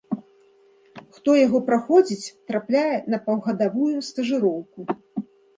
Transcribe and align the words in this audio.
Хто 1.17 1.35
яго 1.41 1.59
праходзіць, 1.67 2.33
трапляе 2.49 2.97
на 3.15 3.23
паўгадавую 3.29 3.95
стажыроўку. 4.09 4.79